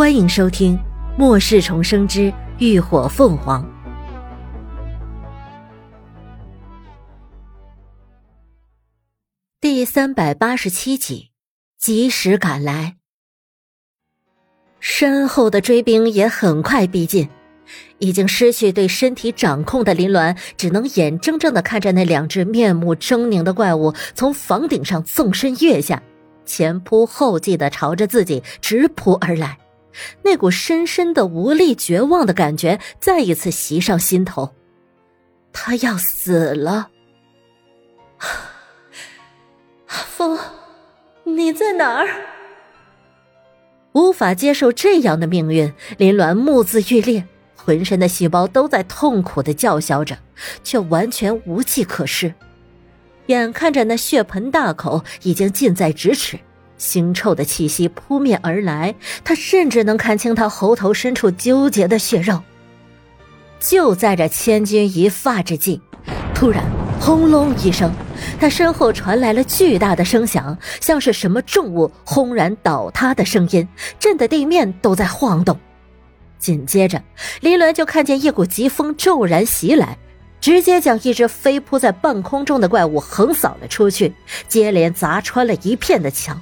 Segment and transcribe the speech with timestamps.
[0.00, 0.78] 欢迎收听
[1.18, 3.62] 《末世重生之浴火凤凰》
[9.60, 11.32] 第三百八十七集，
[11.78, 12.96] 及时赶来。
[14.78, 17.28] 身后的追兵也很快逼近，
[17.98, 26.02] 已经失去对身体掌控的林鸾，只能眼睁睁的看着那两只面目狰狞的怪物从房顶上纵身跃下，
[26.46, 29.58] 前仆后继的朝着自己直扑而来。
[30.22, 34.54] 那股深深的无力、绝望的感觉再一次袭上心头，
[35.52, 36.90] 他要死了。
[39.86, 40.38] 阿峰，
[41.24, 42.08] 你在哪儿？
[43.92, 47.24] 无法接受这样的命运，林鸾目眦欲裂，
[47.56, 50.16] 浑身的细胞都在痛苦的叫嚣着，
[50.62, 52.32] 却完全无计可施。
[53.26, 56.38] 眼看着那血盆大口已经近在咫尺。
[56.80, 62.42] 腥臭的气息扑面而来，他甚至能看清他喉头深处纠结的血肉。
[63.60, 65.82] 就在这千钧一发之际，
[66.34, 66.64] 突然
[66.98, 67.92] 轰隆一声，
[68.40, 75.60] 他身后传来了巨大的声响，像是什么重物轰然倒塌的声音，震得地面都在晃动。
[76.38, 77.02] 紧接着，
[77.42, 79.98] 林伦就看见一股疾风骤然袭来，
[80.40, 84.14] 直接将一只飞扑在半空中的怪物横扫了出去，
[84.48, 86.40] 接连砸穿了一片的墙。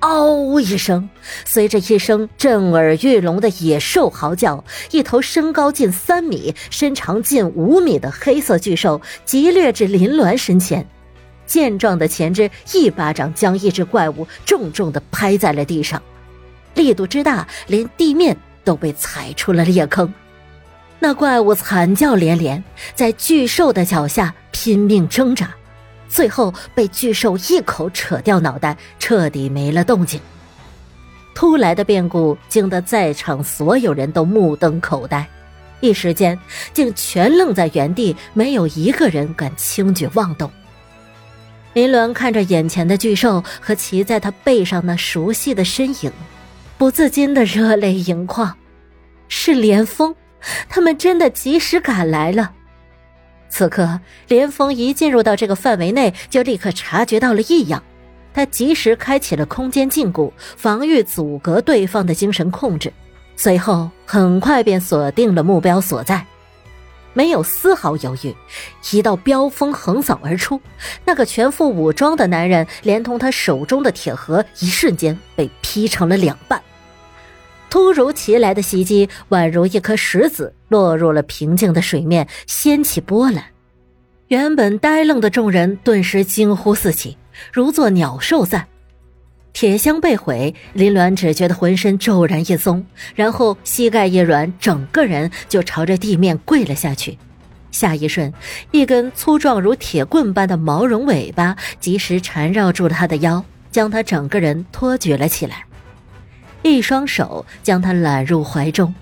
[0.00, 1.08] 嗷一声，
[1.44, 10.86] 随着一声震耳欲聋的野兽嚎叫，一头身高近三米、身长近五米的黑色巨兽急掠至林鸾身前。
[11.46, 16.02] 健壮的前肢一巴掌将一只怪物重重的拍在了地上，
[16.74, 20.12] 力度之大，连地面都被踩出了裂坑。
[20.98, 22.62] 那怪物惨叫连连，
[22.94, 25.54] 在巨兽的脚下拼命挣扎。
[26.08, 30.20] 最后被巨兽一口扯掉脑袋，彻底没了动静。
[31.34, 35.26] 突来的变故惊得在场所有人都目瞪口呆，
[35.80, 36.38] 一时间
[36.72, 40.50] 竟全愣在原地，没有一个人敢轻举妄动。
[41.74, 46.10] 林伦看着眼前的巨兽和骑在他背上那熟悉的身影，
[46.78, 48.56] 不自禁的热泪盈眶。
[49.28, 50.14] 是连峰，
[50.70, 52.52] 他们真的及时赶来了。
[53.48, 57.82] 此刻，连峰一进入到这个范围内，就立刻察觉到了异样。
[58.34, 62.92] 他及时开启了空间禁锢，防御阻隔对方的精神控制。
[63.34, 66.26] 随后，很快便锁定了目标所在，
[67.14, 68.34] 没有丝毫犹豫，
[68.92, 70.60] 一道飙风横扫而出。
[71.04, 76.60] 那个全副武装的男人，连同他手中的铁盒，一瞬间被劈成了两半。
[77.76, 83.44] 突如其来的袭击，宛如一颗石子落入了平静的水面，掀起波澜。
[84.28, 87.18] 原本呆愣的众人顿时惊呼四起，
[87.52, 88.66] 如作鸟兽散。
[89.52, 92.82] 铁箱被毁，林鸾只觉得浑身骤然一松，
[93.14, 97.18] 然后膝盖一软，整个人就朝着地面跪了下去。
[97.70, 98.32] 下一瞬，
[98.70, 105.66] 一根粗壮如铁棍般的毛绒尾巴及时缠绕住了他的腰，将他整个人托举了起来。
[106.66, 108.94] 一双手将他揽入怀中，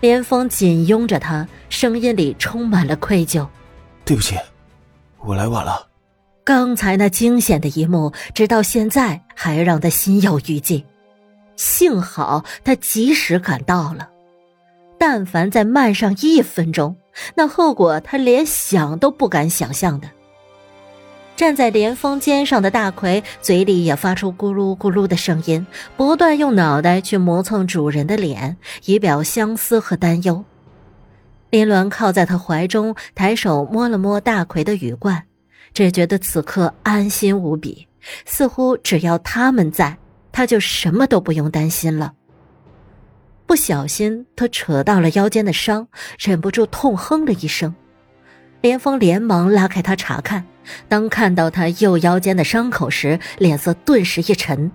[0.00, 3.46] 连峰紧拥着他，声音里充满了愧疚
[4.04, 4.36] ：“对不起，
[5.18, 5.86] 我来晚了。”
[6.44, 10.84] 刚才那惊险的一幕，直到现在还让他心有余悸。
[11.56, 14.10] 幸好他及时赶到了，
[14.98, 16.96] 但凡再慢上一分钟，
[17.34, 20.08] 那后果他连想都不敢想象的。
[21.36, 30.42] 站在连峰肩上的大奎嘴里也发出咕噜咕噜的声音，不断用脑袋去磨蹭主人的脸，以表相思和担忧。
[31.50, 35.24] 林鸾靠在他怀中，抬手摸了摸大奎的羽冠，
[35.74, 37.86] 只觉得此刻安心无比，
[38.24, 39.98] 似乎只要他们在，
[40.32, 42.14] 他就什么都不用担心了。
[43.44, 45.86] 不小心，他扯到了腰间的伤，
[46.18, 47.74] 忍不住痛哼了一声。
[48.66, 50.44] 连峰连忙拉开他查看，
[50.88, 54.72] 当看到他右腰间的伤口时，脸色顿时一沉：“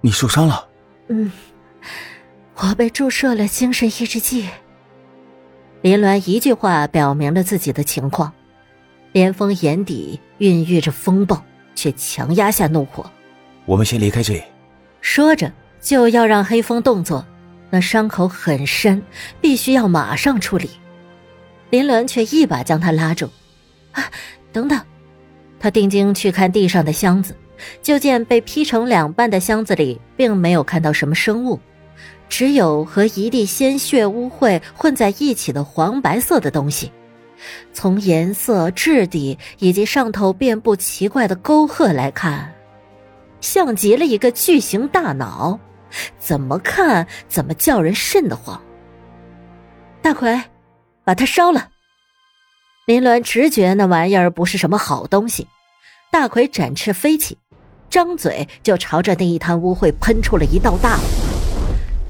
[0.00, 0.68] 你受伤了
[1.10, 1.32] ？”“嗯，
[2.54, 4.48] 我被注射了精神抑制剂。”
[5.82, 8.32] 林鸾一句话表明了自己的情况。
[9.10, 11.42] 连峰眼底孕育着风暴，
[11.74, 13.10] 却强压下怒火
[13.66, 14.42] ：“我们先离开这里。”
[15.02, 15.50] 说着
[15.80, 17.26] 就要让黑风动作，
[17.70, 19.02] 那伤口很深，
[19.40, 20.70] 必须要马上处理。
[21.70, 23.28] 林鸾却一把将他拉住
[23.92, 24.04] ，“啊，
[24.52, 24.80] 等等！”
[25.58, 27.36] 他定睛去看地上的箱子，
[27.82, 31.58] 就见被劈成两半的箱子里并没有看到什么生物，
[32.28, 36.92] 只有和一地鲜血污秽混在一起的黄白色的东西。
[37.72, 42.52] 从颜色、质地以及上头遍布奇怪的沟壑来看，
[43.40, 45.58] 像极了一个巨型大脑。
[46.18, 48.60] 怎么看怎么叫人瘆得慌。
[50.02, 50.38] 大奎，
[51.06, 51.68] 把它烧了。
[52.84, 55.46] 林鸾直觉那玩意儿不是什么好东西，
[56.10, 57.38] 大奎展翅飞起，
[57.88, 61.02] 张嘴就朝着那一滩污秽喷出了一道大火。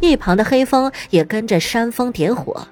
[0.00, 2.66] 一旁的黑风也跟着煽风点火，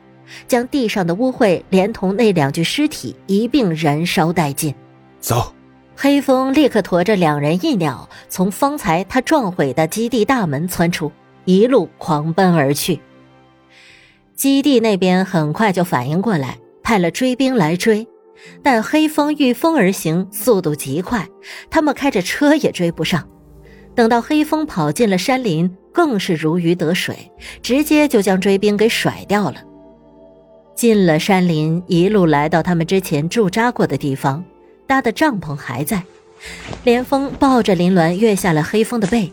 [0.48, 4.74] 将地上的污秽连同那两具尸体一并燃烧殆尽。
[5.20, 5.54] 走。
[5.96, 11.12] 黑风立刻驮着两人一鸟，从方才他撞毁的基地大门窜出，
[11.44, 13.00] 一路狂奔而去。
[14.34, 18.06] 基地那边很快就反应过来，派了追兵来追，
[18.62, 21.28] 但黑风御风而行，速度极快，
[21.70, 23.28] 他们开着车也追不上。
[23.94, 27.30] 等到黑风跑进了山林，更是如鱼得水，
[27.62, 29.62] 直接就将追兵给甩掉了。
[30.74, 34.44] 进了山林，一路来到他们之前驻扎过的地方。
[34.86, 36.02] 搭的帐篷还在，
[36.82, 39.32] 连峰抱着林鸾跃下了黑风的背，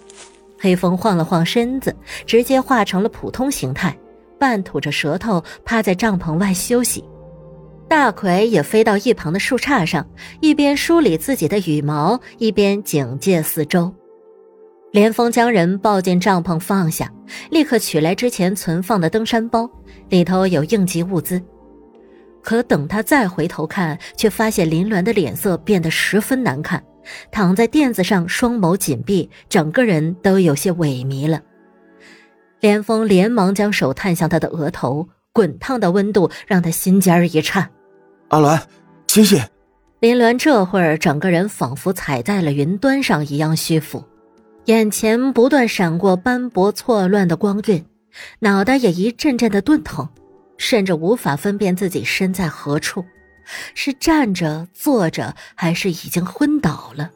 [0.58, 1.94] 黑风晃了晃身子，
[2.26, 3.98] 直接化成了普通形态，
[4.42, 7.06] 半吐着舌头趴在帐篷外休息。
[7.88, 10.04] 大奎也飞到一旁的树杈上，
[10.40, 13.94] 一边梳理自己的羽毛，一边警戒四周。
[14.92, 17.14] 连峰将人抱进帐篷放下，
[17.52, 19.70] 立刻取来之前存放的登山包，
[20.10, 21.40] 里头有应急物资。
[22.42, 26.84] 可等他再回头看，却发现林鸾的脸色变得十分难看，
[27.32, 31.40] 躺在垫子上，双眸紧闭，整个人都有些萎靡了。
[32.62, 37.70] 连峰连忙将手探向他的额头，滚烫的温度让他心尖儿一颤。
[38.30, 38.62] 阿鸾，
[39.08, 39.44] 醒醒！
[40.00, 44.04] 林鸾这会儿整个人仿佛踩在了云端上一样虚浮，
[44.66, 47.84] 眼前不断闪过斑驳错乱的光晕，
[48.40, 50.08] 脑袋也一阵阵的钝疼。
[50.58, 53.04] 甚至无法分辨自己身在何处，
[53.74, 57.10] 是站着、坐着，还是已经昏倒了。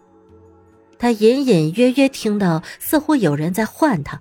[0.97, 4.19] 他隐隐约约听到，似乎有人在唤他，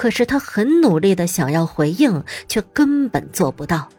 [0.00, 3.90] 可是他很努力的想要回应，却根本做不到。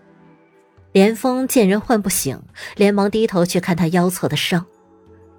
[0.94, 2.42] 连峰见人唤不醒，
[2.75, 4.65] 连忙低头去看他腰侧的伤，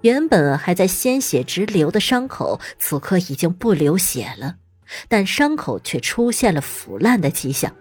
[0.03, 4.55] 原本还在鲜血直流的伤口，此刻已经不流血了，
[5.09, 7.75] 但伤口却出现了腐烂的迹象。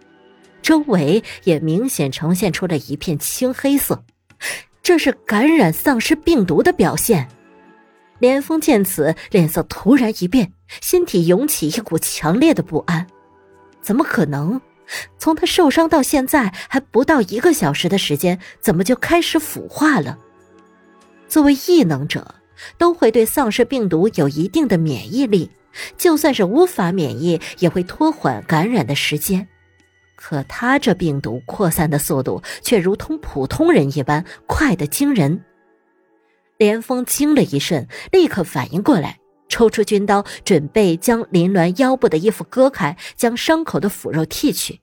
[0.60, 4.02] 周围也明显呈现出了一片青黑色，
[4.82, 7.28] 这是感染丧尸病毒的表现。
[8.22, 13.04] 连峰见此，脸色突然一变，心体涌起一股强烈的不安。
[13.80, 14.60] 怎么可能？
[15.18, 20.16] 从他受伤到现在还不到一个小时的时间，怎么就开始腐化了？
[21.26, 22.36] 作为异能者，
[22.78, 25.50] 都会对丧尸病毒有一定的免疫力，
[25.98, 29.48] 就算是无法免疫，也会拖缓感染的时间。
[30.14, 35.42] 可他这病毒扩散的速度却如同普通人一般快得惊人。
[36.58, 39.18] 连峰惊了一瞬，立刻反应过来，
[39.48, 44.80] 抽出军刀，准备将林鸾腰部的衣服割开，将伤口的腐肉剔去。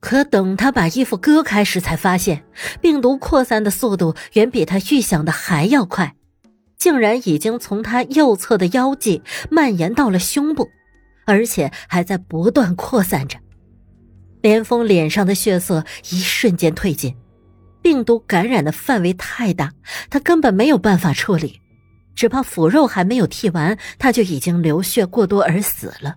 [0.00, 2.44] 可等他把衣服割开时，才发现
[2.80, 6.14] 病毒扩散的速度远比他预想的还要快，
[6.76, 10.68] 竟然已经从他右侧的腰际蔓延到了胸部，
[11.26, 13.38] 而且还在不断扩散着。
[14.40, 17.16] 连峰脸上的血色一瞬间褪尽，
[17.82, 19.72] 病毒感染的范围太大，
[20.10, 21.60] 他根本没有办法处理，
[22.14, 26.16] 只怕腐肉还没有剔完，他就已经流血过多而死了。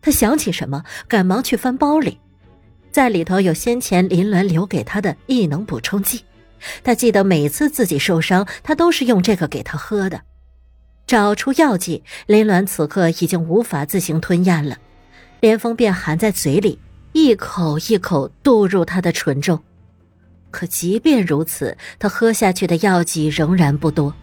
[0.00, 2.18] 他想起什么，赶忙去翻包里，
[2.90, 6.24] 在里头有先前林鸾留给他的异能补充剂，
[6.82, 10.20] 他记得每次自己受伤，他都是用这个给他喝的。
[11.06, 14.78] 找出药剂，林鸾此刻已经无法自行吞咽了，
[15.40, 16.78] 连峰便含在嘴里。
[17.14, 19.62] 一口一口渡入他的唇中，
[20.52, 24.14] 可即便如此，他喝下去的药剂仍然不多。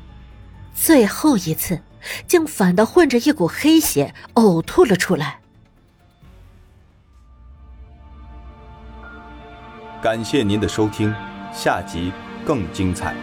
[0.74, 1.82] 最后一次，
[2.26, 5.42] 竟反倒混着一股黑血呕吐了出来。
[10.02, 11.14] 感谢您的收听，
[11.52, 12.14] 下集
[12.46, 13.14] 更精彩。